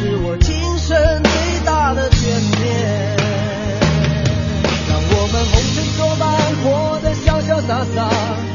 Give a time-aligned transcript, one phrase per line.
[0.00, 2.24] 是我今生最大的眷
[2.62, 3.16] 恋。
[4.88, 6.24] 让我们红尘作伴
[6.62, 8.49] 活得潇潇洒洒。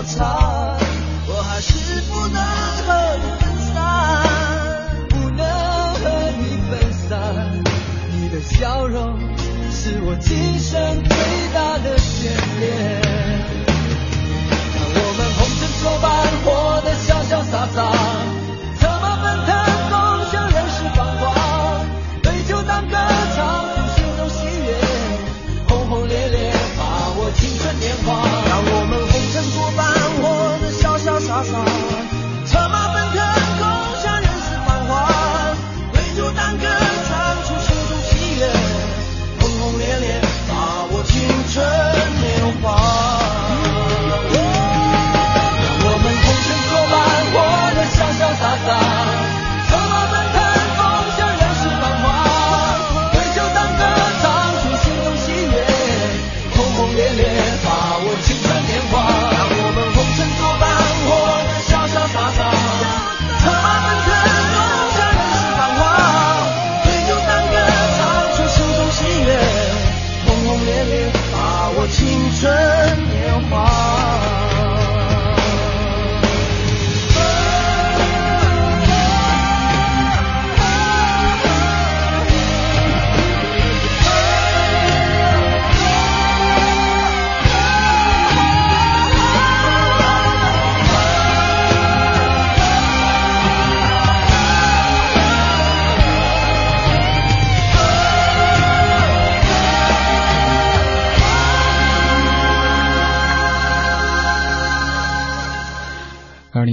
[0.00, 0.89] outside.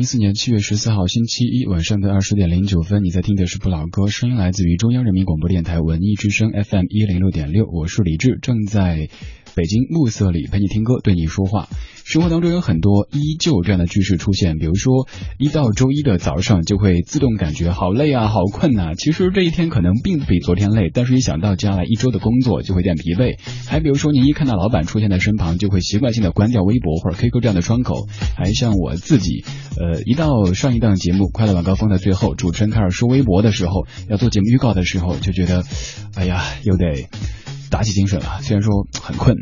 [0.07, 9.09] 四年七月十四号星期一晚上的二十点零九分，你在听的是不老歌，声音来自于中央人民广播电台文艺之声 FM 一零六点六，我是李志，正在。
[9.53, 11.67] 北京暮色里陪你听歌，对你说话。
[12.07, 18.93] 生活当中有很多依旧这样的句式出现，比如说一到周一的早上就会自动感觉好累啊，好困呐。
[18.97, 23.37] 其实这一天可能并不比昨天累，但是一想到接下来一周的工作就会有点疲惫。
[23.67, 28.07] 还比如说您一看到老板出现在身旁，就会习惯性的关掉微博或者 QQ 这样的窗口。
[28.37, 29.43] 还像我自己，
[29.77, 35.65] 呃，一到上一档节目《快乐晚高峰》的最后，主持人开始说微博的时候，要做节目预告的时候，就觉得，
[36.15, 37.09] 哎呀，又得。
[37.69, 39.35] 打起精神了，虽然说很困。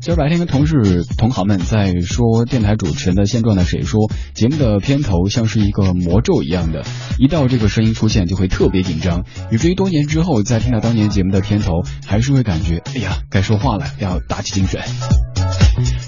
[0.00, 6.84] 今儿白天跟同事同行们在说电台主持人的现状的谁说节目的片头像是一个魔咒一样的，
[7.18, 14.80] 一到这个声音出现就会特别紧张，以至于多年之后再听到当年节目的片头，还是会感觉哎呀该说话了，要打起精神。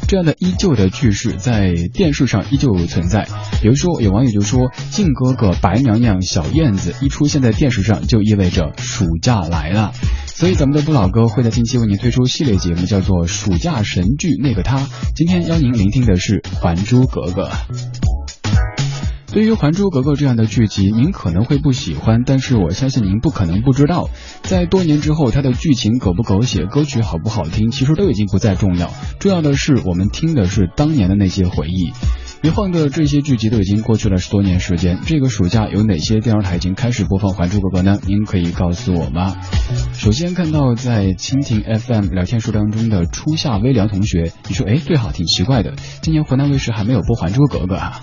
[0.09, 3.29] 这样的依旧的句式在电视上依旧存在，
[3.61, 9.93] 比如说有网友就说靖哥哥、白娘娘、小燕子一出现在电视上，就意味着暑假来了。
[10.26, 14.78] 所以咱们的不老哥会在近期为您推出系列节目，叫做《暑假神剧那个他》。
[15.14, 17.49] 今天邀您聆听的是《还珠格格》。
[19.31, 24.08] 对于《还珠格格》这样的剧集，您可能会不喜欢，但是我相信您不可能不知道，
[24.43, 28.90] 在多年之后，它的剧情狗不狗血，歌曲好不好听，其实都已经不再重要。
[29.20, 31.93] 重要的是，我们听的是当年的那些回忆。
[32.40, 37.99] 一晃的这些剧集都已经过去了十多年时间，这个暑假有哪些电视台已经开始播放《还珠格格》呢？
[38.06, 39.37] 您可以告诉我吗？
[39.93, 48.00] 首先看到在蜻蜓 FM 聊天室当中的初夏微凉同学，你说，哎，对哈，挺奇怪的，今年湖南卫视还没有播《还珠格格》啊？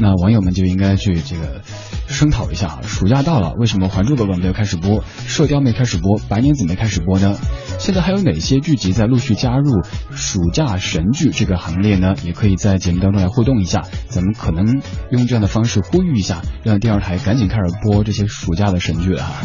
[0.00, 1.60] 那网友们就应该去这个
[2.08, 7.36] 声讨一下，暑假到了，为什么《还珠格格》没有开始播，《射雕》没开始播，《白娘子》没开始播呢？
[7.78, 12.14] 现在还有哪些剧集在陆续加入暑假神剧这个行列呢？
[12.24, 19.42] 也可以在节目当中来互动一下，咱们可能用这样的方式呼吁一下，让电视台赶紧开始播这些暑假的神剧了哈。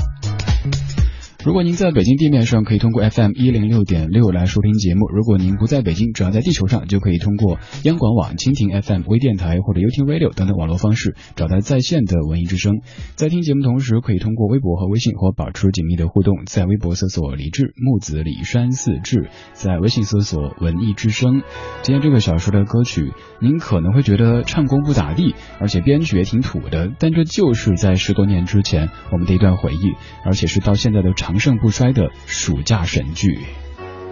[1.46, 12.80] 如果您在北京地面上，可以通过 FM 一零六点六来收听节目；如果您不在北京，只要在地球上，就可以通过央广网、蜻蜓 FM 微电台或者 y o u t u b e Radio 等等网络方式找到在线的文艺之声。
[13.16, 16.34] 在听节目同时，可以通过微博和微信和保持紧密的互动。
[16.46, 21.42] 在微博搜索李志木子李山四志，在微信搜索文艺之声。
[21.82, 23.12] 今天这个小时的歌曲，
[23.42, 29.92] 您可能会觉得唱功不咋地，而且编曲也挺土的，但这就是在十多年之前我们的一段回忆，
[30.24, 33.46] 而且是到现在的长盛不衰的暑假神剧。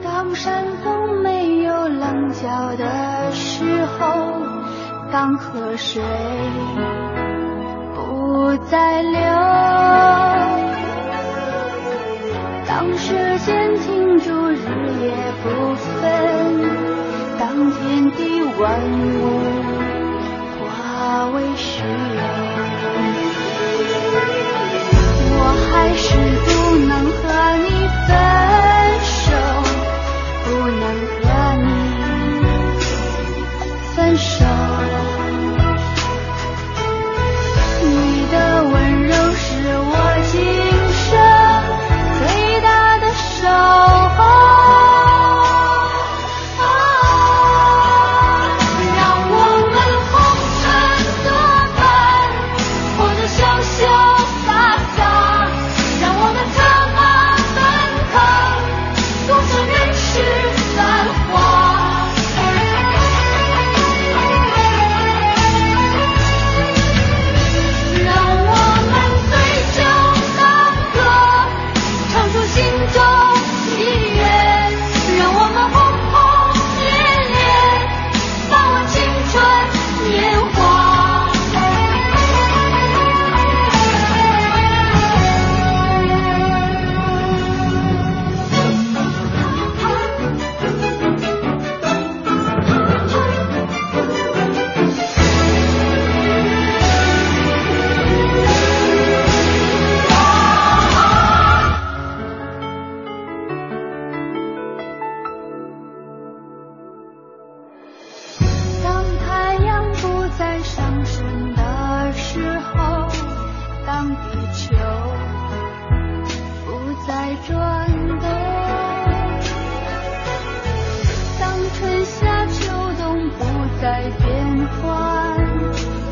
[0.03, 4.41] 当山峰没有棱角的时候，
[5.11, 6.01] 当河水
[7.93, 9.19] 不再流，
[12.67, 14.63] 当时间停住，日
[15.01, 15.13] 夜
[15.43, 16.01] 不分，
[17.37, 19.39] 当天地万物
[20.59, 21.87] 化为虚有，
[25.37, 25.39] 我
[25.69, 26.07] 还是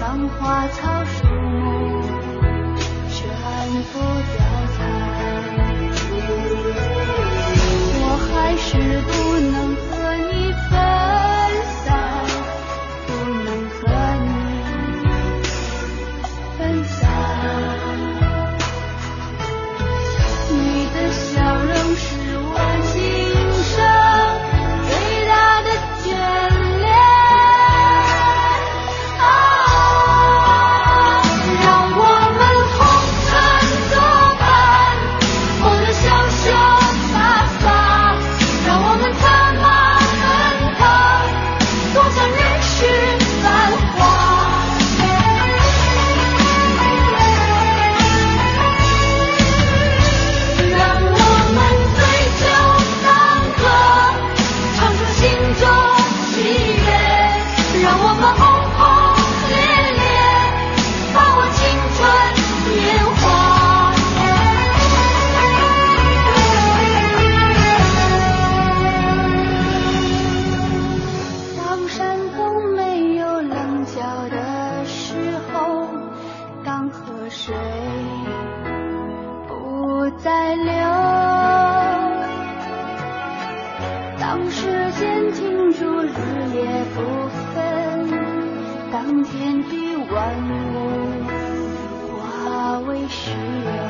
[0.01, 2.01] 当花草树木
[3.09, 3.17] 全
[3.91, 4.37] 部凋
[4.75, 4.77] 残，
[8.01, 8.67] 我还是
[9.01, 9.28] 不
[77.49, 77.57] 水
[79.47, 80.71] 不再流，
[84.19, 86.11] 当时间停住，日
[86.53, 87.01] 夜不
[87.55, 87.57] 分，
[88.91, 90.15] 当天地万
[90.47, 90.53] 物。
[92.19, 93.88] 化为虚有。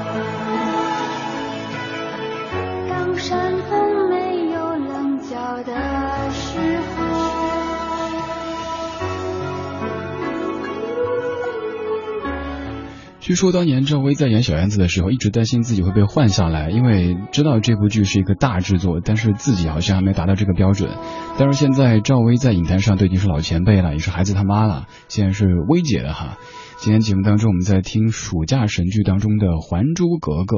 [13.30, 20.90] 据说当年赵薇在演小燕子的时候，一直担心自己会被换下来，因为知道这部剧是一个大制作，但是自己好像还没达到这个标准。
[21.38, 26.40] 但是现在赵薇在影坛上都已经是老前辈了，也是孩子他妈了，现在是薇姐了哈。
[26.80, 30.58] 今天节目当中，我们在听暑假神剧当中的《还珠格格》。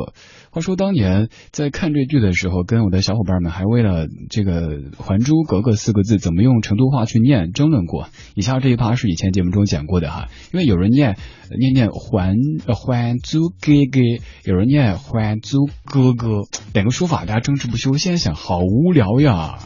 [0.51, 8.07] 话说当年在看这剧的时候，跟我的小伙伴们还为了这个《还珠格格》四个字怎么用成都话去念争论过。
[8.35, 11.17] 以下这一趴是以前节目中讲过的哈，因为有人念
[11.59, 12.37] 念念还
[12.67, 13.99] 还珠格格，
[14.43, 17.97] 有人念还珠格格，两个说法大家争执不休。
[17.97, 19.57] 现在想，好无聊呀。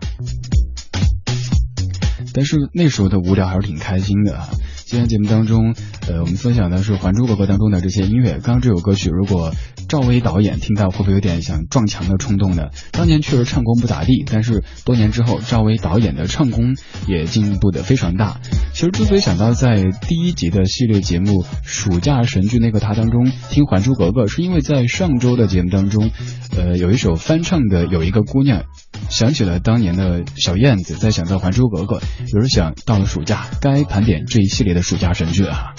[2.33, 4.47] 但是那时候的无聊还是挺开心的。
[4.85, 5.73] 今天节目当中，
[6.07, 8.33] 呃，我们分享的是《还珠格格》当中的这些音乐。
[8.33, 9.51] 刚刚这首歌曲，如果
[9.87, 12.69] 赵薇导演听到，会不会有点想撞墙的冲动呢？
[12.91, 16.75] 当年确实唱功不咋地，但是多年之后，赵薇导演的唱功
[17.07, 18.39] 也进步的非常大。
[18.73, 26.11] 其实之所以想到在第一集的系列节目《暑假神剧》那个他当中听《还珠格格》，是因为在上周的节目当中，
[26.57, 28.63] 呃，有一首翻唱的有一个姑娘，
[29.09, 31.99] 想起了当年的小燕子，再想到《还珠格格》，
[32.33, 35.73] 有人想到了暑假，该盘点这一系列的暑假神剧了。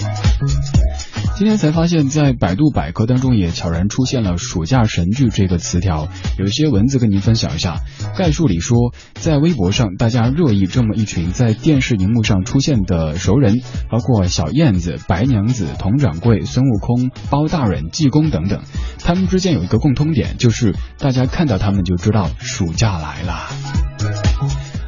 [1.37, 6.07] 今天才发现，在百度百科当中也悄然出现了“暑假神剧”这个词条，
[6.39, 7.77] 有一些文字跟您分享一下。
[8.17, 18.63] 概述里说，在微博上，大家热议这么一群在电视荧幕上出现的熟人，包括小燕子、白娘子、佟掌柜、孙悟空、包大人、济公等等，
[18.97, 23.47] 他们之间有一个共通点，就是大家看到他们就知道暑假来了。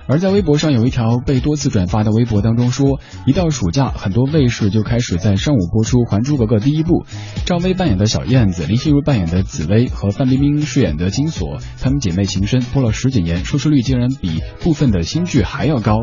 [0.10, 7.06] 而在微博上有一条被多次转发的微博当中说，一到暑假，很多卫视就开始在上午播出《还珠格格》第一部。
[7.46, 16.00] 赵薇扮演的小燕子，林心如扮演的紫薇和范冰冰饰演的金锁，她们姐妹情深，播了十几年，收视率竟然比部分的新剧还要高。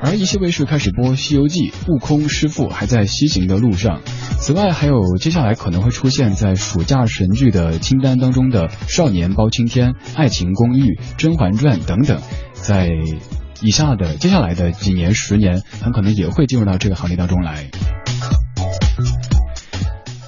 [0.00, 4.00] 而一些卫视开始播《西游记》，悟空师傅还在西行的路上。
[4.40, 12.20] 此外，还有接下来可能会出现在暑假神剧的清单当中的《少年包青天》《爱情公寓》《甄嬛传》等等，
[12.54, 12.90] 在。
[13.62, 17.70] 以下的接下来的几年、十年，很可能也会进入到这个行列当中来。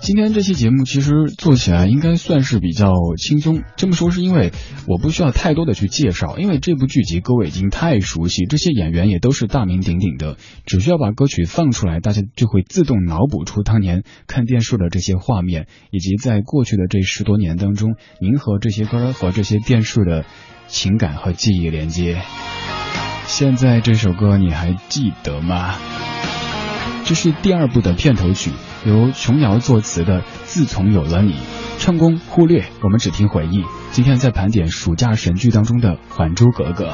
[0.03, 4.53] 今天这期节目其实做起来应该算是比较轻松，这么说是因为
[4.87, 20.25] 我不需要太多的去介绍，因为这部剧集各位已经太熟悉，这些演员也都是大名鼎鼎的，只需要把歌曲放出来，大家就会自动脑补出当年看电视的这些画面，以及在过去的这十多年当中，您和这些歌和这些电视的
[20.69, 22.23] 情感和记忆连接。
[23.27, 25.75] 现在这首歌你还记得吗？
[27.05, 28.51] 这是第二部的片头曲，
[28.85, 31.33] 由琼瑶作词的《自从有了你》，
[31.79, 33.65] 唱功忽略，我们只听回忆。
[33.91, 36.91] 今天在盘点暑假神剧当中的《还珠格格》。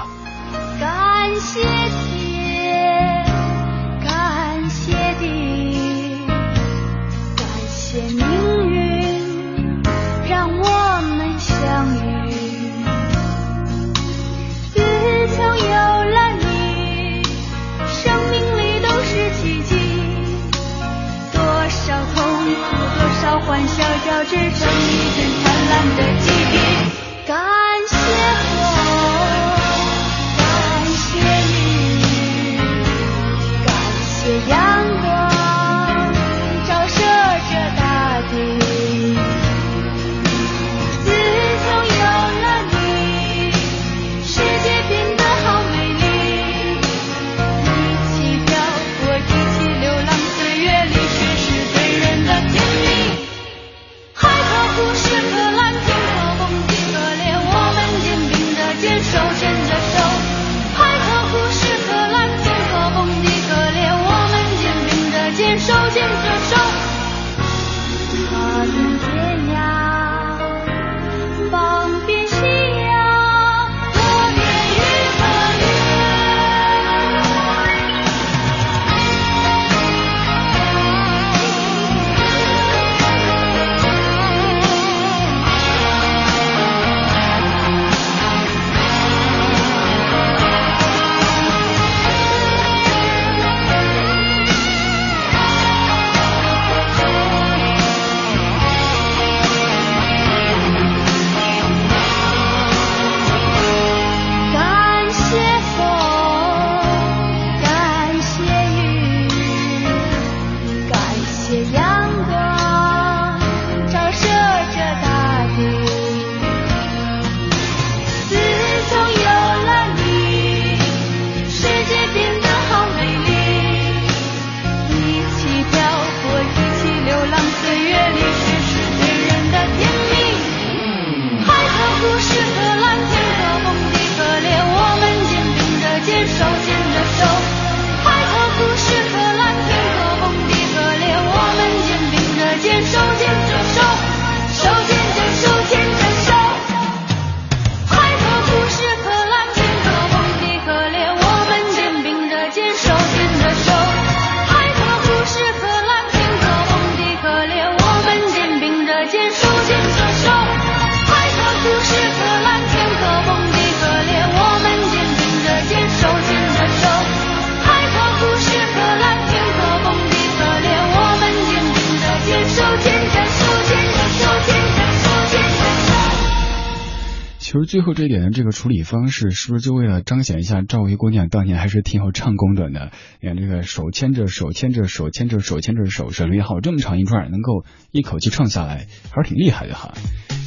[177.83, 182.91] 最后这一点的这个处理方式，是不是就为了彰显一下赵薇姑娘当年还是挺有唱功的呢？
[183.21, 189.95] 你看这个手牵着手，牵着手，牵着手，牵着手，旋律好这么长一串，能够一口气唱下来，还是挺厉害的哈。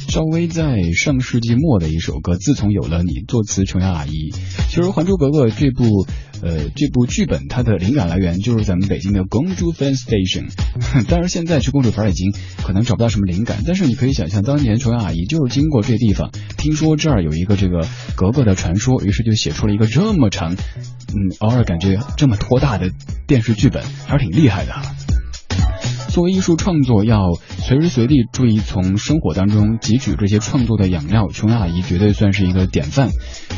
[0.08, 4.30] 赵薇在上世纪末的一首歌《自从有了你》，作词琼瑶阿姨。
[4.70, 6.06] 其实《还珠格格》这部
[6.42, 10.46] 呃这部剧本，它的灵感来源就是咱们北京的公主 fan station。
[11.08, 22.90] 当然现在去公主坟已经可能找不到什么灵感，但是你可以想象，当年琼瑶阿姨就是经过这地方，听说这儿有一个这个格格的传说，于是就写出了一个这么长，嗯，偶尔感觉这么拖大的
[23.26, 24.72] 电视剧本，还是挺厉害的。
[26.16, 31.28] 作为艺术创作，要随时随地注意从生活当中汲取这些创作的养料。
[31.28, 33.10] 琼瑶阿姨绝对算是一个典范。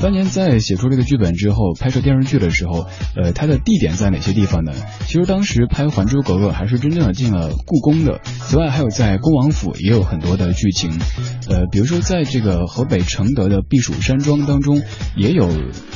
[0.03, 4.73] 当年在写出这个剧本之后，拍摄电视剧的时候，呃，它的地点在哪些地方呢？
[5.07, 8.21] 其实当时拍《还珠格格》还是真正的进了故宫的。
[8.25, 10.90] 此外，还有在恭王府也有很多的剧情。
[11.49, 14.83] 呃，比如说在这个河北承德的避暑山庄当中，
[15.14, 15.49] 也有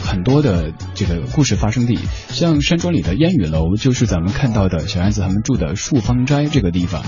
[0.04, 1.98] 很多的这个故事发生地。
[2.28, 7.02] 像山庄里的烟雨楼，就是咱们看到的小燕子他们住的树芳斋这个地方。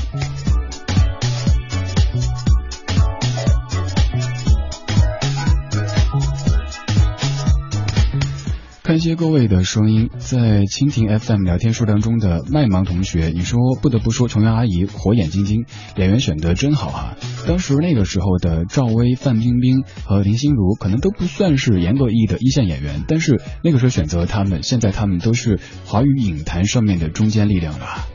[8.83, 15.65] 看一些各位的声音，在蜻蜓 FM 聊天数当中的麦芒同学，你说不得不说琼瑶阿姨火眼金睛，
[15.97, 17.17] 演员选的真好啊！
[17.49, 28.07] 当时那个时候的赵薇、范冰冰和林心如可能都不算是严格意义的一线演员，但是那个时候选择他们，现在他们都是华语影坛上面的中坚力量了。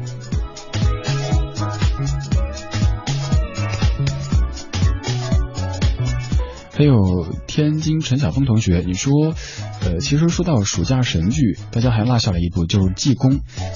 [6.79, 9.35] 还有天津陈晓峰同学，你说，
[9.81, 13.31] 呃，其实说到暑假神剧，大家还落下了一部，就是《济公》。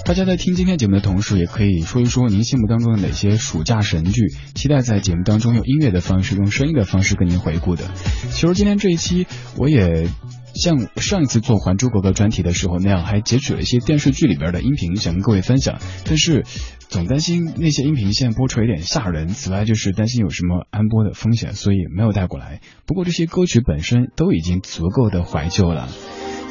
[0.06, 7.92] 大家在听今天节目的同时，也可以说一说您心目当中的哪些暑假神剧，期待在节目当中用音乐的方式、用声音的方式跟您回顾的。
[8.32, 10.08] 其实今天这一期，我也。
[10.56, 15.80] 像上一次做《还珠格格》专题的时候那样，还截取了一些电视剧里边的音频，想跟各位分享。
[16.06, 16.46] 但是
[16.90, 22.62] 总担心那些音频线播出有点吓人，此外就是担心有什么安播的风险，所以没有带过来。
[22.86, 25.90] 不过这些歌曲本身都已经足够的怀旧了。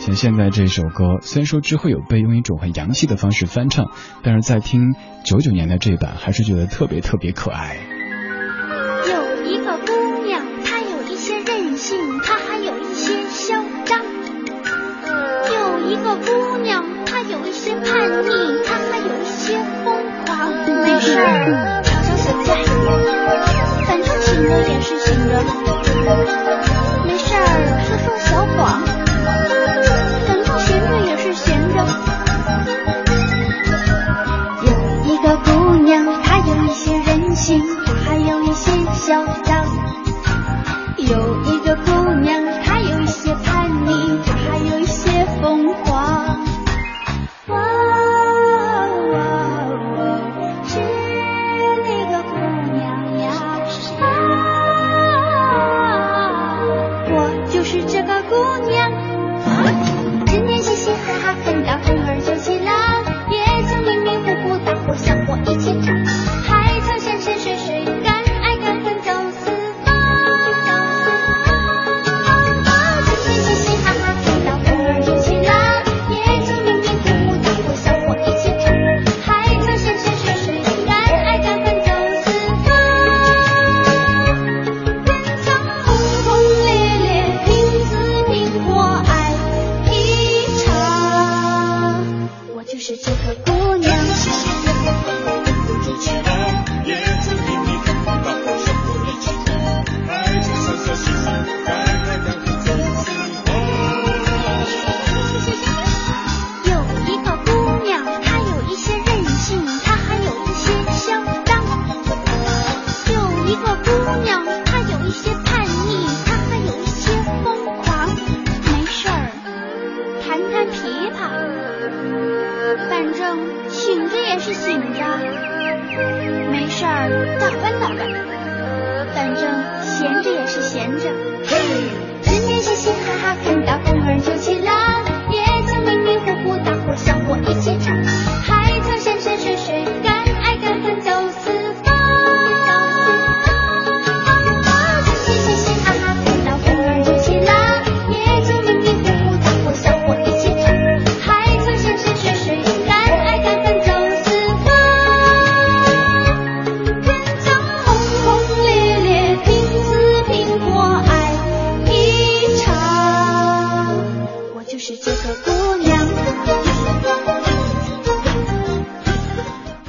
[0.00, 3.92] 像现在这首歌，虽然说之后有被用一种很洋气的方式翻唱，
[4.24, 7.91] 但是在听九九年的这版，还是觉得特别特别可爱。
[21.12, 22.54] 没事儿，常常睡觉，
[23.86, 26.61] 反正醒着也是醒着。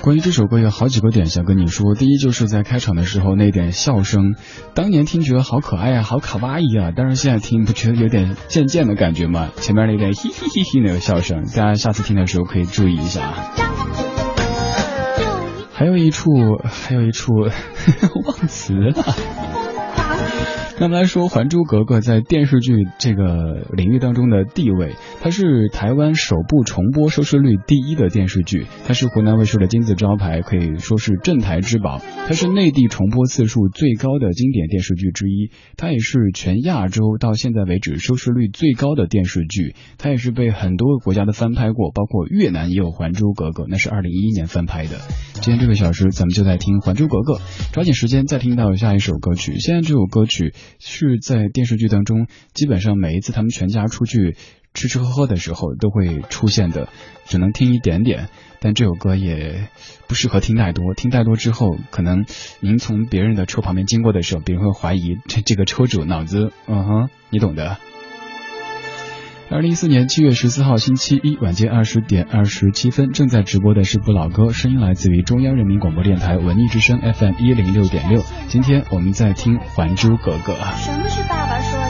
[0.04, 4.36] 关于这首歌有好几个点想跟你说，第一就是在开场的时候那点笑声，
[4.74, 9.52] 当年听觉得好可爱啊，好卡哇伊啊，但是现在听不觉得有点渐渐的感觉吗？
[9.62, 13.52] 前面那点嘿嘿嘿嘿那个笑声，大家下次听的时候可以注意一下啊。
[15.72, 16.32] 还有一处，
[16.66, 17.32] 还有一处
[18.28, 19.06] 忘词了。
[20.80, 32.02] 那么来说，《还珠格格》在电视剧这个领域当中的地位，它是台湾首部重播收视率第一的电视剧，它是湖南卫视的金字招牌，可以说是镇台之宝。
[32.28, 39.76] 它是内地重播次数最高的经典电视剧之一，它也是全亚洲到现在为止收视率最高的电视剧。
[40.00, 44.98] 它也是被很多个国家的翻拍过，包括越南也有《还珠格格》，那是二零一一年翻拍的。
[45.36, 47.34] 今天这个小时，咱们就在听《还珠格格》，
[47.74, 49.60] 抓紧时间再听到下一首歌曲。
[49.60, 50.54] 现在这首歌曲。
[50.80, 54.36] 是在电视剧当中，基本上每一次他们全家出去
[54.74, 56.90] 吃吃喝喝的时候都会出现的，
[57.26, 58.30] 只能听一点点。
[58.60, 59.68] 但这首歌也
[60.08, 62.26] 不适合听太多，听太多之后，可能
[62.62, 67.78] 您从别人的车旁边经过的时候，别人会怀疑这这个车主脑子，嗯哼，你懂的。
[69.50, 78.24] 二零一四年七月十四号星期一晚间二十点二十七分，正在直播的是不老歌，声音来自于中央人民广播电台文艺之声 FM 一零六点六。
[78.48, 80.54] 今天我们在听《还珠格格》。
[80.78, 81.83] 什么是爸爸说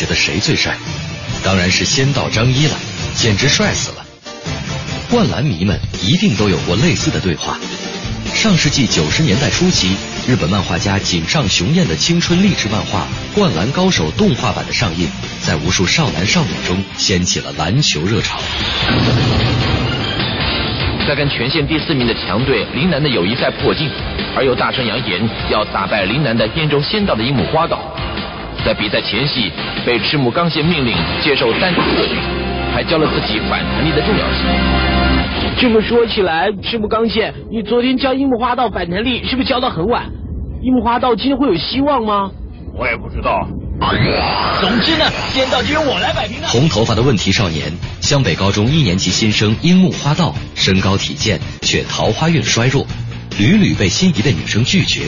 [0.00, 0.74] 觉得谁最帅？
[1.44, 2.74] 当然是仙道张一了，
[3.14, 4.06] 简直帅死了。
[5.10, 7.58] 灌篮迷们一定都有过类似的对话。
[8.32, 9.94] 上世纪九十年代初期，
[10.26, 15.06] 日本漫画家井上雄彦的青春励志漫画《灌篮高手》动画版的上映，
[15.42, 18.38] 在无数少男少女中掀起了篮球热潮。
[21.06, 23.86] 在跟全县第四名的强队陵南的友谊赛破镜，
[24.34, 27.94] 而又大声扬言要打败陵南的燕州仙道的樱木花道。
[28.64, 29.50] 在比赛前夕，
[29.84, 32.16] 被赤木刚宪命令接受单打特训，
[32.74, 34.44] 还教了自己反弹力的重要性。
[35.58, 40.04] 这么说起来，赤木刚宪，你昨天教樱木花道反弹力是不是教到很晚？
[40.62, 42.30] 樱木花道今天会有希望吗？
[42.74, 43.48] 我也不知道。
[44.60, 46.48] 总之呢，仙道就由我来摆平了。
[46.48, 52.86] 红头发的问题少年，湘北高中一年级新生樱木花道，身高体健，却桃花运衰弱，
[53.38, 55.00] 屡屡被心仪的女生拒绝。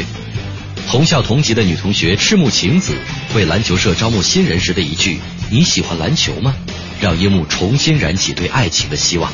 [0.88, 2.95] 同校同级的女同学赤木晴子
[3.35, 5.18] 为篮球社招募新人时的一句
[5.51, 6.55] “你喜欢篮球吗”，
[7.01, 9.33] 让樱木重新燃起对爱情的希望。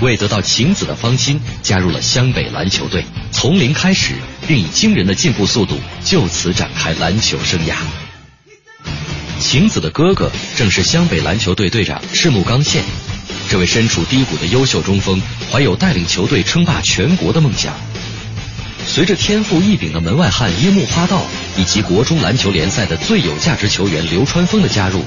[0.00, 4.14] 为得到晴子的芳心，加入了湘北篮球队，从零开始，
[4.46, 7.76] 并以惊人的进步速度就此展开篮球生涯。
[9.40, 12.82] 晴子的哥哥正是湘北篮球队队长赤木刚宪，
[13.48, 17.72] 这位身处低谷的优秀中锋，怀有带领球队称霸全国的梦想。
[18.86, 21.20] 随着天赋异禀的门外汉樱木花道
[21.58, 25.02] 以及国中篮球联赛的最有价值球员流川枫的加入，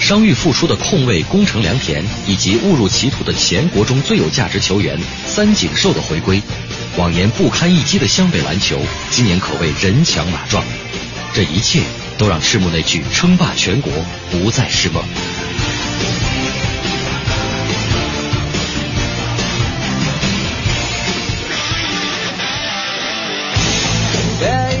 [0.00, 6.40] 伤愈复出的控卫宫城良田以及误入歧途的前国中最有价值球员三井寿的回归，
[6.96, 10.64] 往年不堪一击的湘北篮球今年可谓人强马壮。
[11.34, 11.82] 这一切
[12.16, 13.92] 都让赤木那句称霸全国
[14.30, 15.02] 不再是梦。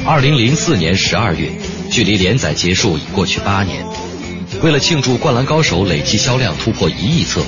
[0.08, 1.50] 二零零四年十二月，
[1.90, 3.84] 距离连载结束已过去八年。
[4.62, 7.44] 为了庆祝《灌篮高手》累计销量突破一亿册，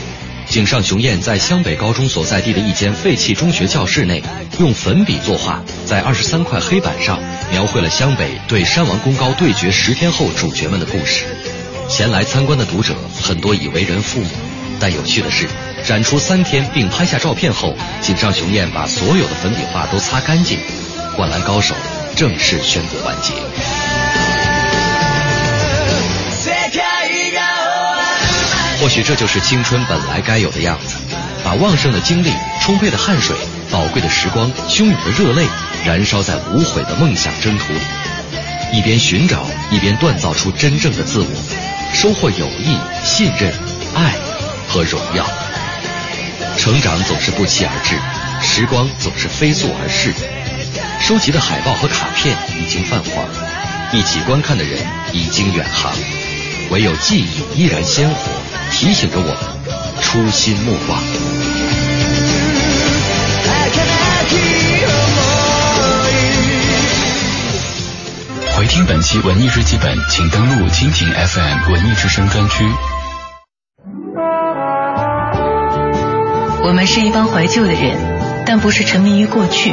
[0.48, 4.20] 井上雄彦在湘北高中所在地的一间废弃中学教室内，
[4.58, 7.20] 用粉笔作画，在二十三块黑板上
[7.52, 11.26] 描绘了湘北对山王功高对决十天后主角们的故事。
[11.88, 12.92] 前来参观的读者
[13.22, 14.26] 很多已为人父母，
[14.80, 15.46] 但有趣的是，
[15.86, 20.58] 展出三天并拍下照片后，井上雄彦把所有的粉笔画都擦干净，
[21.14, 21.72] 《灌篮高手》
[22.18, 23.32] 正式宣布完结。
[28.80, 30.96] 或许这就是青春本来该有的样子，
[31.44, 33.36] 把旺盛的精力、充沛的汗水、
[33.70, 35.46] 宝贵的时光、汹涌的热泪，
[35.86, 37.80] 燃烧在无悔的梦想征途里，
[38.72, 41.28] 一边寻找，一边锻造出真正的自我，
[41.94, 43.54] 收获友谊、信任、
[43.94, 44.12] 爱
[44.66, 45.24] 和荣耀。
[46.56, 47.94] 成长总是不期而至，
[48.44, 50.12] 时光总是飞速而逝。
[51.00, 53.24] 收集的海报和卡片已经泛黄，
[53.92, 54.78] 一起观看的人
[55.12, 55.92] 已经远航，
[56.70, 58.16] 唯有记忆依然鲜活，
[58.70, 59.34] 提醒着我们
[60.02, 61.02] 初心莫忘。
[68.54, 72.64] 回听本期文艺日记本，请登录蜻蜓 FM 文艺之声专区。
[76.64, 77.96] 我们是一帮怀旧的人，
[78.44, 79.72] 但不是沉迷于过去、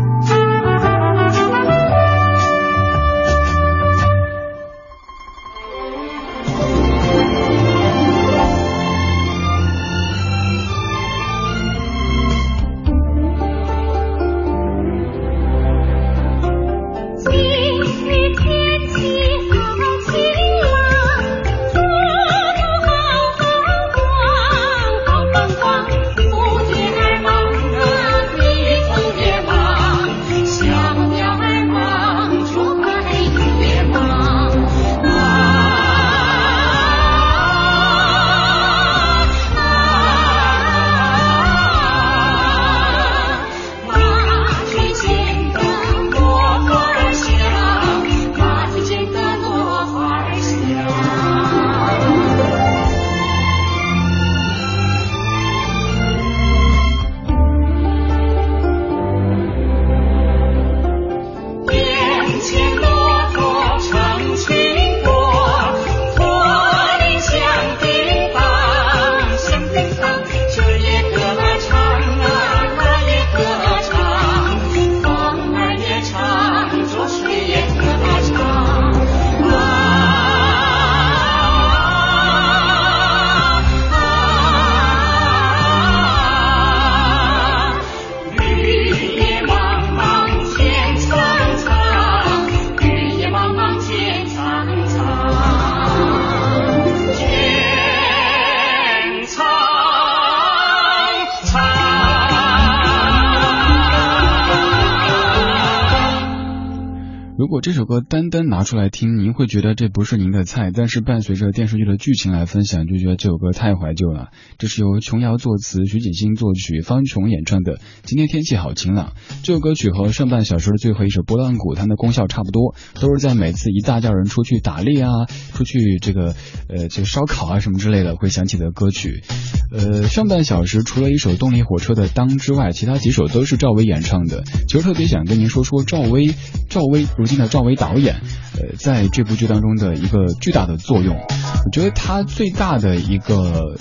[108.61, 114.29] 拿出来听，会觉得这不是您的菜，但是伴随着电视剧的剧情来分享，就觉得这首歌太怀旧了。
[114.57, 119.13] 这是由琼瑶作词，徐锦新作曲，方琼演唱的《今天天气好晴朗》。
[119.43, 125.09] 这首歌曲和上半小时的最后一首《拨浪鼓》，它的功效差不多，都是在每次一大家人出去打猎啊，
[125.53, 126.35] 出去这个
[126.67, 129.23] 呃这个烧烤啊什么之类的会响起的歌曲。
[129.71, 134.43] 呃，上半小时除了一首动力火车的《当》之外，其他几首都是赵薇演唱的。
[134.67, 136.33] 其实特别想跟您说说赵薇，
[136.69, 138.15] 赵薇如今的赵薇导演，
[138.57, 141.15] 呃，在这这部剧当中的一个巨大的作用。
[141.15, 143.75] 我觉得它最大的一个。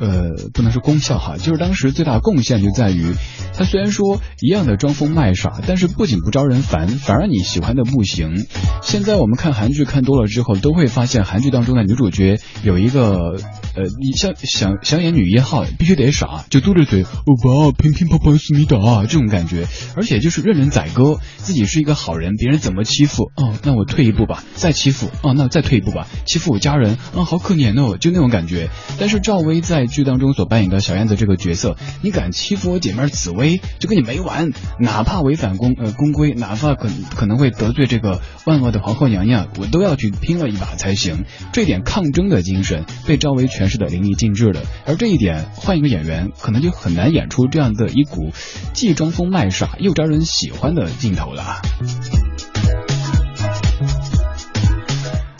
[0.00, 3.14] 呃，不能说功效哈，就是当时最大的贡献就在于，
[3.54, 8.46] 他虽然说一样的装疯卖傻，但是不仅不招人烦，反而你喜欢的不行。
[8.82, 13.36] 现在我们看韩剧看多了之后，都会发现韩剧当中的女主角有一个
[13.76, 28.70] 呃，你像想想演女一号，必须得傻，就嘟着嘴，欧巴，乒乒乓乓思密达这种感觉，而且就是任人宰割，自己是一个好人，别人怎么欺负，哦，那我退一步吧，再欺负，哦，那再退一步吧，欺负我家人，啊，好可怜哦，就那种感觉。
[28.98, 41.24] 但是赵薇在剧当中所扮演的小燕子这个角色，你敢欺负我姐妹紫薇，就跟你没完，哪怕违反宫呃宫规，哪怕可可能会得罪这个万恶的皇后娘娘，我都要去拼了一把才行。
[41.52, 48.30] 这点抗争的精神被赵薇诠释的淋漓尽致的，而这一点换一个演员，可能就很难演出这样的一股
[48.72, 51.60] 既装疯卖傻又招人喜欢的镜头了。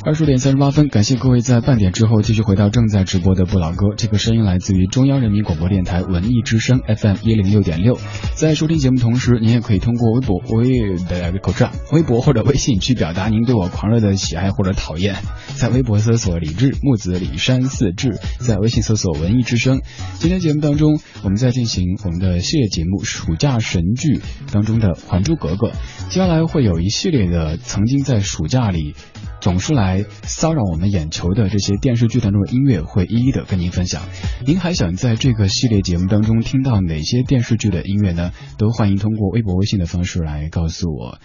[0.02, 3.88] 二十点三十八分，感谢各位在半点之后继续回到正在直播的不老歌。
[3.98, 7.98] 这个声音来自于中央人民广播电台文艺之声 FM 一零六点六。
[8.40, 15.16] 在收听节目同时，您也可以通过微博、微的口罩、微博或者微信去表达您对我狂热的喜爱或者讨厌。
[15.58, 19.82] 在微博搜索李志木子李山四志，在微信搜索文艺之声。
[20.20, 24.16] 今天节目当中，我们在进行我们的系列节目《暑假神剧》
[24.50, 25.68] 当中的《还珠格格》，
[26.08, 28.94] 接下来会有一系列的曾经在暑假里
[29.42, 29.80] 总是来。
[29.90, 34.02] 来骚扰我们眼球的这些电视剧当中的音乐，会一一的跟您分享。
[34.46, 38.29] 您还想在这个系列节目当中听到哪些电视剧的音乐呢？
[38.58, 41.18] 都欢迎通过微博、微信的方式来告诉我。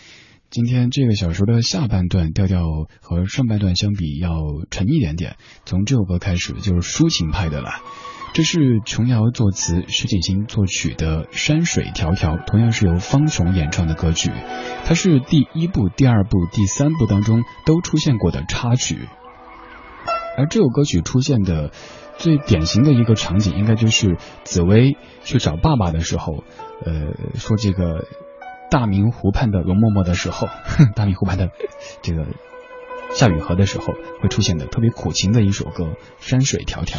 [0.49, 2.63] 今天这个小说的下半段调调
[3.01, 4.31] 和上半段相比要
[4.69, 7.69] 沉一点点，从这首歌开始就是抒情派的了。
[8.33, 14.29] 这是琼瑶作词、石景星作曲的《山水迢迢》，同样是由方琼演唱的歌曲。
[14.83, 19.07] 它是第一部、第二部、第三部当中都出现过的插曲。
[20.37, 21.71] 而这首歌曲出现的
[22.17, 26.43] 最典型的一个场景，应该就是紫薇去找爸爸的时候，
[26.86, 28.06] 呃，说这个。
[28.71, 30.47] 大明湖畔的容嬷嬷的时候，
[30.97, 31.51] 大明湖畔的
[32.01, 32.25] 这个
[33.13, 35.84] 夏雨荷的时候，会出现的特别苦情的一首歌
[36.19, 36.97] 《山水迢迢》。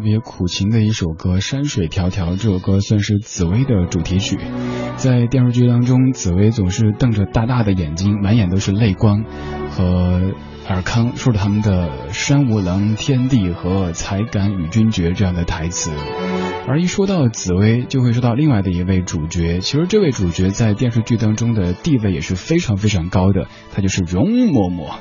[0.00, 4.38] 特别苦情的一首歌《山水迢迢》，这首歌算是紫薇的主题曲。
[4.96, 9.24] 在电视剧当中，紫薇总是瞪着大大的眼睛，满眼都是泪光，
[9.68, 10.32] 和
[10.66, 15.90] 尔康说着他们的“山无棱，天地合，才敢与君绝”这样的台词。
[16.66, 19.60] 而一说到紫薇，就会说到另外的一位主角。
[19.60, 24.94] 其实这位主角在电视剧当中的地位也是非常非常高的，他就是容嬷嬷。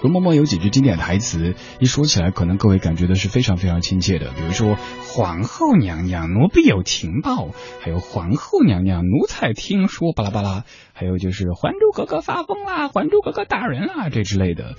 [0.00, 4.30] 容嬷嬷有几句经典台词，一说起来，可能各位感觉的是非常非常亲切的。
[4.36, 4.76] 比如说，
[5.08, 14.76] 皇后娘娘，奴婢有情报；还有皇后娘娘，奴才听说，巴拉巴拉；还有就是《还珠格格》发疯啦，《还珠格格》打人啦，这之类的。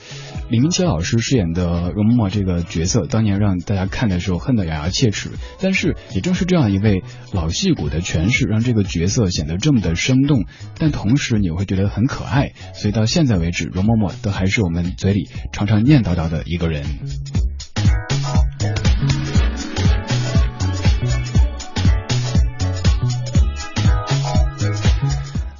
[0.50, 5.32] 李明启老师饰演的容嬷嬷这个角色，当年让大家看的时候恨得咬牙切齿。
[5.60, 7.04] 但是也正是这样一位
[7.34, 10.46] 老戏骨的诠释，让这个角色显得这么的生动，
[10.78, 12.54] 但同时你会觉得很可爱。
[12.74, 15.09] 所以到现在为止，容嬷嬷都还是我们最。
[15.10, 16.86] 嘴里常常念叨叨的一个人。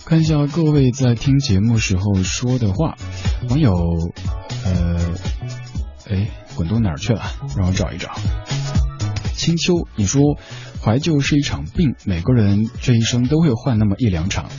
[0.06, 2.96] 看一下各位在听节目时候说的话，
[3.50, 3.74] 网友，
[4.66, 5.16] 呃，
[6.12, 7.24] 哎，滚动哪儿去了？
[7.58, 8.12] 让我找一找。
[9.34, 10.22] 青秋，你说
[10.82, 14.50] 怀旧是一场病，每个人这一生都会患那么一两场。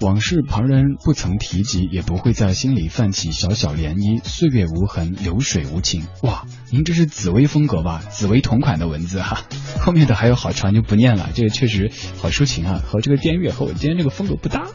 [0.00, 4.22] 往事旁人不曾提及，也不会在心里泛起小小涟漪。
[4.24, 6.04] 岁月无痕，流水无情。
[6.22, 8.02] 哇，您这是紫薇风格吧？
[8.10, 9.44] 紫薇同款的文字哈，
[9.80, 11.30] 后面的还有好长就不念了。
[11.34, 14.68] 这个确实好抒情啊，和这个电乐和我今天这个风格不搭。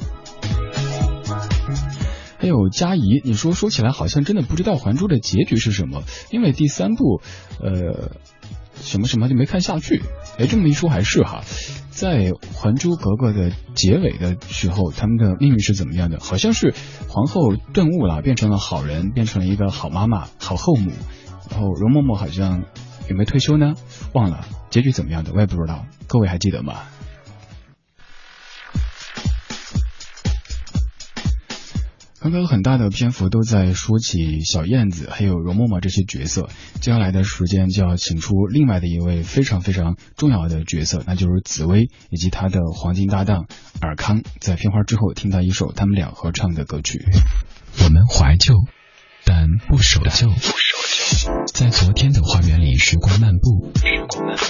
[2.37, 7.21] 还有佳怡，你说说起来好像真的不知道《还珠》的结局是什么，因为第三部，
[7.59, 8.11] 呃，
[8.79, 10.03] 什么什么就没看下去。
[10.37, 11.43] 哎，这么一说还是哈。
[11.91, 16.19] 在《还珠格格》的结尾的时候，他们的命运是怎么样的？
[16.19, 16.73] 好像是
[17.07, 20.91] 皇后顿悟了，变成了好人，变成了一个好妈妈、好后母。
[21.49, 22.63] 然后容嬷嬷好像
[23.07, 23.75] 有没有退休呢？
[24.13, 25.85] 忘了结局怎么样的，我也不知道。
[26.07, 26.81] 各位还记得吗？
[32.25, 36.49] 刚刚很大的篇幅都在说起小燕子还有容嬷嬷这些角色，
[36.81, 43.45] 接下来的时间就要请出另外的一位非常非常重要的角色，那就是紫薇以及她的黄金搭档
[43.79, 44.23] 尔康。
[44.39, 47.05] 在片花之后，听到一首他们俩合唱的歌曲。
[47.83, 48.55] 我们怀旧，
[49.23, 50.27] 但不守旧。
[50.29, 51.45] 不守旧。
[51.53, 53.71] 在昨天的花园里时光漫步，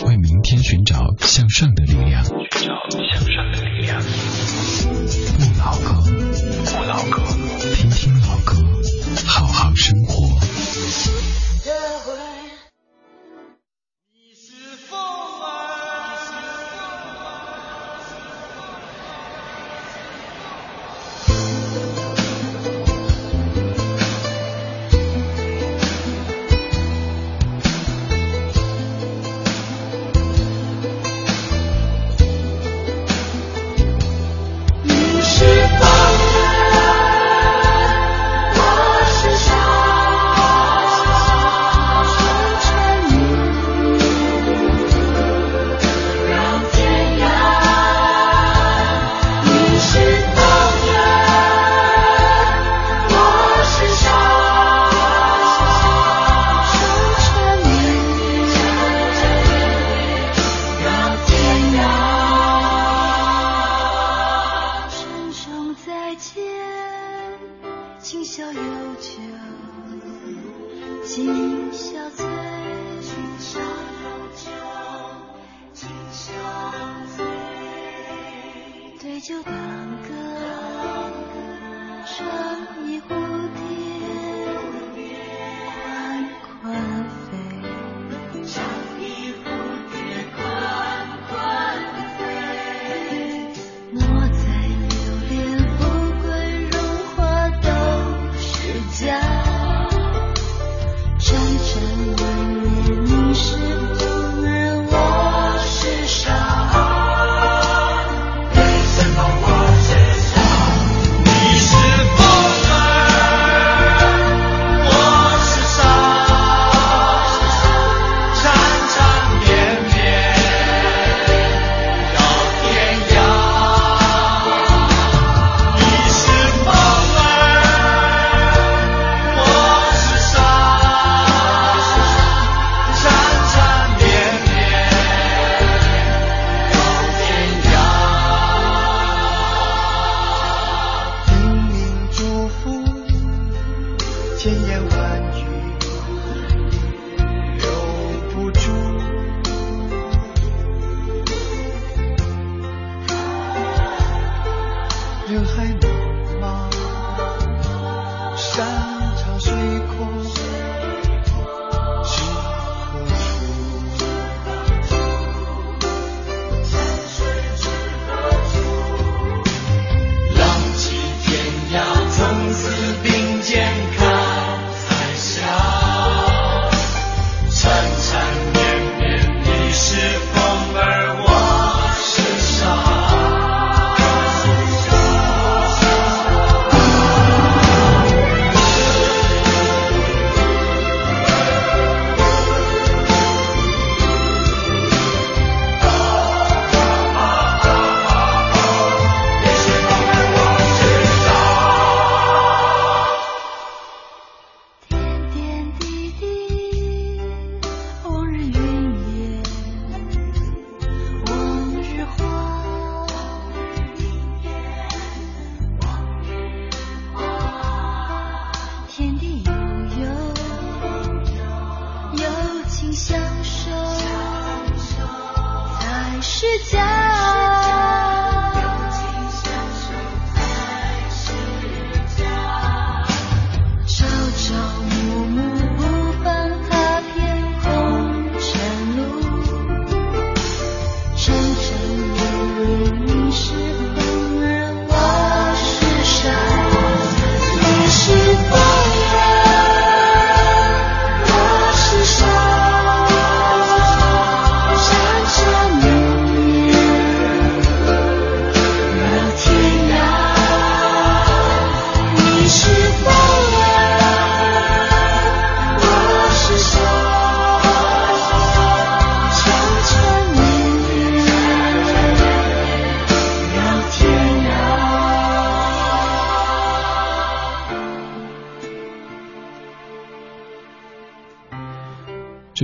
[0.07, 2.23] 为明天寻找向上的力量。
[2.23, 4.01] 寻找向上的力量。
[5.37, 6.04] 不老歌，
[9.75, 10.54] 生活。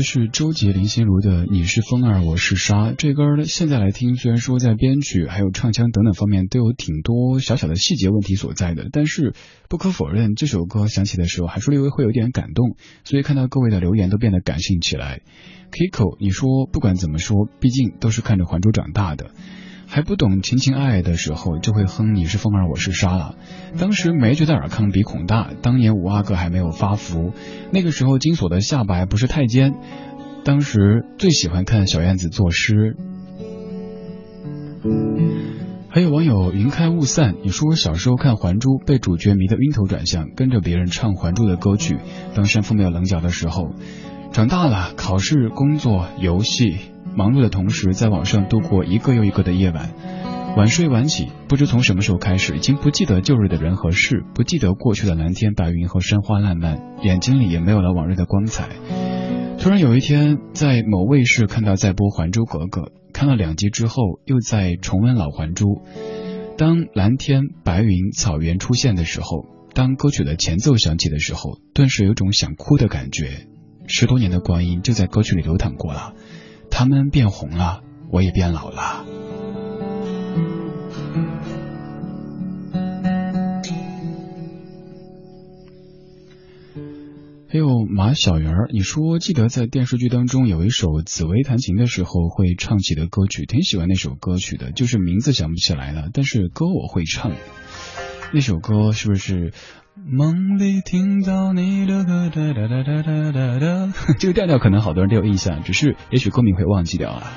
[0.01, 9.33] 是周杰、林心如的《你是风儿，我是沙》这歌，现在来听，虽然说在编曲还有唱腔等等方面都有挺多小小的细节问题所在的，但是
[9.69, 15.21] 不可否认，这首歌响起的时候还是略微会有点感动，所以看到各位的留言都变得感性起来。
[15.71, 19.31] Kiko，你说不管怎么说，毕竟都是看着《还珠》长大的。
[19.93, 23.35] 还不懂情情爱爱的时候，就会哼你是风儿我是沙了。
[23.77, 27.33] 当时没觉得尔康鼻孔大，当年五阿哥还没有发福，
[27.73, 29.73] 那个时候金锁的下巴还不是太尖。
[30.45, 32.95] 当时最喜欢看小燕子作诗。
[35.89, 41.97] 还有网友云开雾散，你说我小时候看《还珠》，被主角迷得晕头转向，跟着别人唱《还珠》的歌曲。
[42.33, 43.75] 当山峰没有棱角的时候，
[44.31, 46.77] 长大了，考试、工作、游戏。
[47.15, 49.93] 忙碌的同时，在网上度过一个又一个的夜晚，
[50.57, 58.69] 晚睡晚起，不知从什么时候开始，已经不记得旧日的人和事，不记得过去的蓝天白云和山花烂漫，眼睛里也没有了往日的光彩。
[59.59, 62.81] 突然有一天，在某卫视看到在播《还珠格格》，
[63.13, 65.65] 看了两集之后，又在重温老《还珠》。
[66.57, 73.47] 当蓝天白云草原出现的时候，当歌曲的前奏响起的时候，顿时有种想哭的感觉。
[73.87, 76.13] 十多年的光阴就在歌曲里流淌过了。
[76.71, 79.05] 他们变红了，我也变老了。
[87.47, 97.33] 还有马小圆，你说记得在电视剧当中有一首紫薇弹琴的时候会唱起的歌曲，挺喜欢那首歌曲的，就是名字想不起来了，但是歌我会唱。
[98.33, 99.51] 那首歌是不是？
[99.93, 103.93] 梦里听到你的歌，哒哒哒哒哒哒。
[104.17, 107.33] 这个调调可能好多人都有印象，只是也许歌名会忘记掉啊。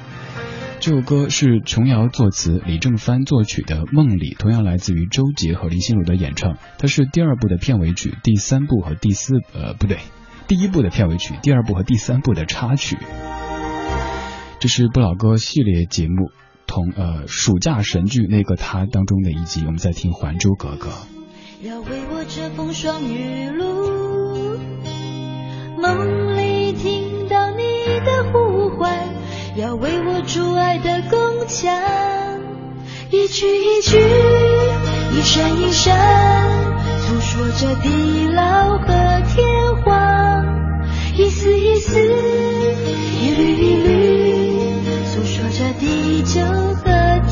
[0.79, 6.59] 这首歌是琼瑶作词，李正帆作曲的《梦里》，同样来自于周杰和林心如的演唱。
[6.79, 9.99] 它是第二部的片尾曲，第三部和第四呃不对，
[10.47, 12.97] 第一部的片尾曲，第二部和第三部的插曲。
[14.61, 16.31] 这是不老歌系列节目
[16.67, 20.89] 同呃暑假神剧那个他当中的一集，我们在听《还珠格格》。
[21.63, 24.59] 要为我遮风霜雨露，
[25.81, 27.63] 梦里听到你
[28.05, 29.15] 的呼唤，
[29.57, 31.73] 要为我筑爱的宫墙，
[33.11, 33.99] 一句一句，
[35.17, 35.97] 一闪一闪，
[36.99, 38.87] 诉说着地老和
[39.29, 40.45] 天荒，
[41.17, 44.04] 一丝一丝，一缕一缕，
[46.35, 46.83] 地久和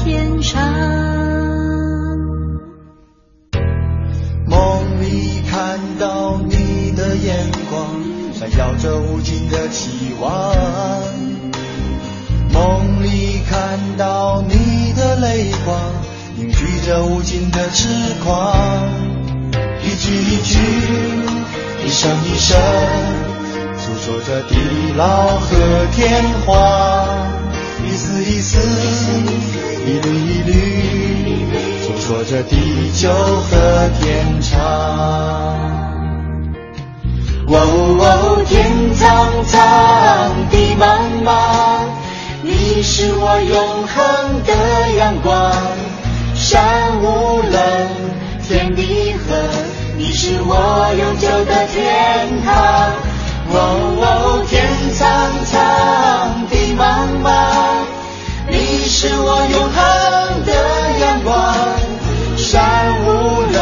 [0.05, 0.63] 天长。
[5.51, 7.87] 看到你的眼光，
[8.33, 10.55] 闪耀着无尽的期望。
[12.53, 15.79] 梦里看到你的泪光，
[16.37, 17.89] 凝聚着无尽的痴
[18.25, 18.57] 狂。
[19.83, 20.59] 一句一句，
[21.85, 22.59] 一声一声，
[23.77, 24.57] 诉说着地
[24.97, 27.42] 老和天荒。
[27.85, 28.59] 一丝一丝，
[29.87, 30.51] 一缕一缕。
[31.83, 34.57] 诉说着地久和天长，
[37.49, 39.61] 哦，天苍苍，
[40.51, 40.83] 地茫
[41.25, 41.31] 茫，
[42.43, 44.53] 你是我永恒的
[44.99, 45.53] 阳光。
[46.35, 47.61] 山无棱，
[48.49, 49.37] 天地合，
[49.97, 52.53] 你是我永久的天堂。
[53.55, 55.05] 哦，天苍
[55.45, 56.81] 苍，地茫
[57.22, 57.22] 茫，
[59.05, 60.53] 是我永恒的
[61.01, 61.35] 阳光。
[62.37, 63.07] 山无
[63.51, 63.59] 棱，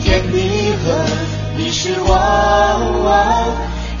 [0.00, 0.96] 天地合，
[1.58, 2.08] 你是我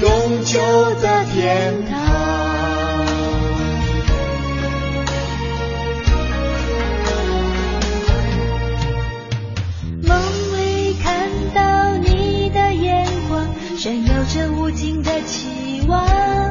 [0.00, 0.58] 永久
[1.02, 2.00] 的天堂。
[10.02, 10.18] 梦
[10.56, 13.46] 里看到你的眼光，
[13.76, 16.45] 闪耀着无尽的期望。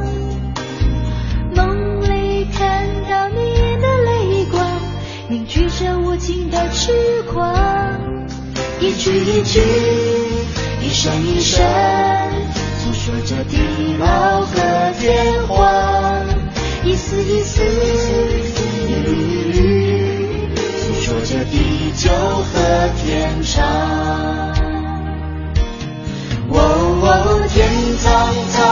[6.55, 7.53] 的痴狂。
[8.79, 9.61] 一句一句，
[10.81, 11.61] 一声一声，
[12.79, 13.57] 诉说着地
[13.99, 14.55] 老和
[14.99, 16.23] 天荒。
[16.85, 17.61] 一丝一丝，
[18.87, 22.53] 一缕一缕，诉说着地久和
[23.03, 23.65] 天长。
[26.47, 28.63] 哦，天苍苍，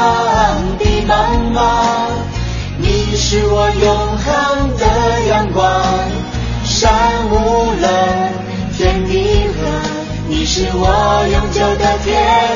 [0.79, 1.11] 地茫
[1.53, 1.59] 茫，
[2.77, 4.12] 你是我永
[10.75, 12.52] 我永久的天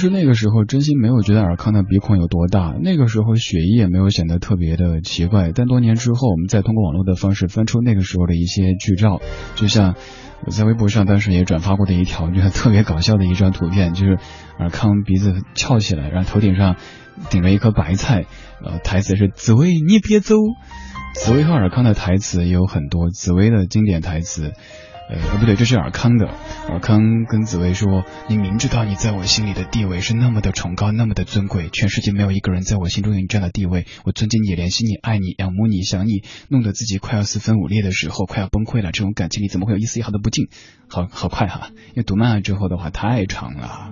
[0.00, 5.52] 实那个时候，真心没有觉得尔康的鼻孔有多大，那个时候血液也没有显得特别的奇怪。
[5.54, 9.20] 但多年之后，我们再通过网络的方式翻出那个时候的一些剧照，
[9.54, 9.94] 就像
[10.44, 14.18] 我在微博上当时也转发过的一条，觉得特别搞笑的一张图片，就是
[14.58, 16.76] 尔康鼻子翘起来，然后头顶上
[17.28, 18.24] 顶着一颗白菜，
[18.64, 20.34] 呃，台词是“紫薇你别走”。
[21.14, 24.52] 紫薇和尔康的台词也有很多，紫薇的经典台词。
[25.10, 26.28] 呃，不对，这是尔康的。
[26.68, 33.86] 尔康跟紫薇说：“你明知道你在我心里的地位是那么的崇高，那么的尊贵，全世界没有一个人在我心中有你这样的地位。
[34.04, 38.92] 我尊敬你，怜惜你，爱你，仰慕你，想你，弄得自己快要四分五裂的时候，快要崩溃了。
[38.92, 40.48] 这种感情里怎么会有一丝一毫的不敬？
[40.88, 43.90] 好好快哈，因为读慢了之后的话太长了。”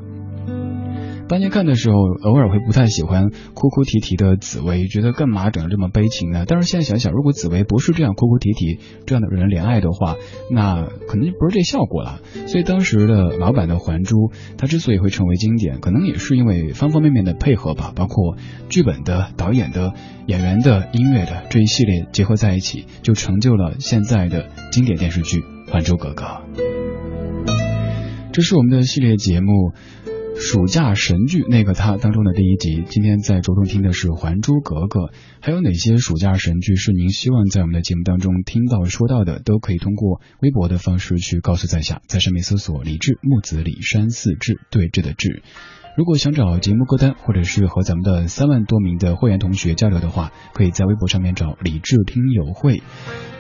[1.29, 6.45] 当年看的时候，偶尔会不太喜欢哭哭啼啼的紫薇，觉得干嘛整的这么悲情呢？
[6.49, 10.17] 但是现在想想，如果紫薇不是这样哭哭啼啼，这样的人怜爱的话，
[10.51, 12.21] 那可能就不是这效果了。
[12.47, 14.17] 所以当时的老版的《还珠》，
[14.57, 18.37] 它之所以会成为经典，可能也是因为方方面面的配合吧，包括
[18.71, 19.93] 剧本的、导演的、
[20.27, 26.25] 演员的、音乐的这一系列结合在一起，就成就了现在的经典电视剧《还珠格格》。
[28.33, 29.73] 这是我们的系列节目。
[30.41, 35.01] 暑假神剧那个他当中的第一集，今天在着重听的是《还珠格格》，
[35.41, 45.43] 还有哪些暑假神剧是您希望在我们的节目当中听到说到的，都可以通过微博的方式去告诉在下，在上面搜索“李志木子李山四志对峙的志”。
[45.99, 52.81] 如果想找节目歌单，或者是和咱们的三万多名的会员同学交流的话，可以在微博上面找李志听友会。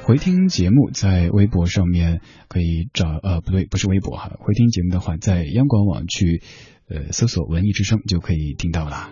[0.02, 4.32] 回听节目在微博上面可以找，呃，不对，不是微博哈。
[4.40, 6.42] 回听节目的话，在央广网去。
[6.90, 9.10] 呃，搜索“文艺之声”就可以听到了。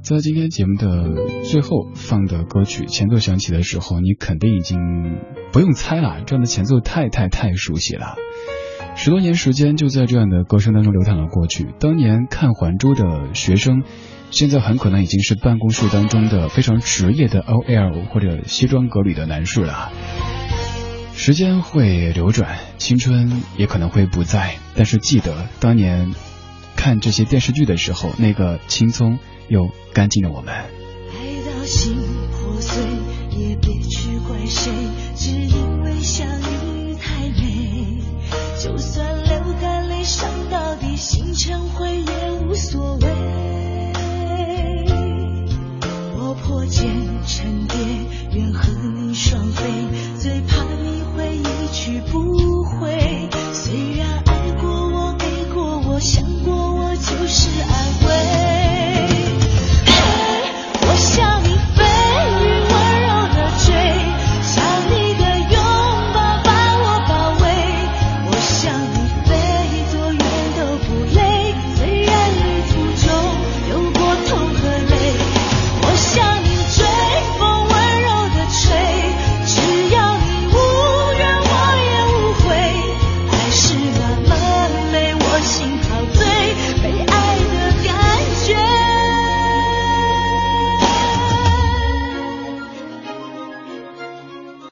[0.00, 4.78] 在今天节目的最后放的歌曲前奏响起的时候，你肯定已经
[5.52, 8.14] 不用猜了，这样的前奏太太太熟悉了。
[8.96, 11.66] 十多年时间就在这样的歌声当中流淌了过去。
[11.78, 13.82] 当年看《还珠》的学生，
[14.30, 19.92] 现在很可能已经是办公室当中的非常职业的 OL 或者西装革履的男士了。
[21.18, 26.14] 时间会流转，青春也可能会不在，但是记得当年
[26.76, 30.54] 看这些电视剧的时候，那个青葱又干净的我们。
[30.54, 30.64] 爱
[31.44, 31.96] 到心
[32.30, 32.82] 破碎，
[33.36, 34.70] 也别去怪谁，
[35.16, 38.00] 只因为相遇太美。
[38.62, 43.08] 就算流干泪，伤到底，心成灰也无所谓。
[46.16, 46.88] 我破茧
[47.26, 47.76] 成蝶，
[48.38, 49.64] 愿和你双飞，
[50.16, 50.87] 最怕。
[51.72, 52.98] 去不回
[53.52, 54.27] 虽然